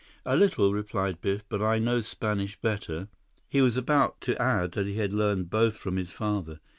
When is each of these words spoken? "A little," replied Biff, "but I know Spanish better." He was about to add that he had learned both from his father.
"A 0.25 0.35
little," 0.35 0.73
replied 0.73 1.21
Biff, 1.21 1.43
"but 1.47 1.61
I 1.61 1.77
know 1.77 2.01
Spanish 2.01 2.59
better." 2.59 3.07
He 3.47 3.61
was 3.61 3.77
about 3.77 4.19
to 4.21 4.41
add 4.41 4.71
that 4.71 4.87
he 4.87 4.95
had 4.95 5.13
learned 5.13 5.51
both 5.51 5.77
from 5.77 5.97
his 5.97 6.09
father. 6.09 6.59